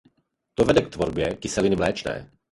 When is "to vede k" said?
0.53-0.89